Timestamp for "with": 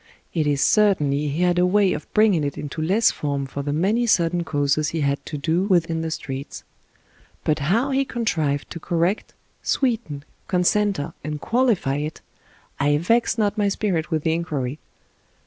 5.65-5.91, 14.09-14.23